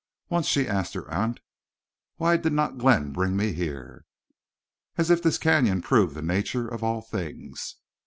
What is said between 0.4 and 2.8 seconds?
she asked her aunt: "Why did not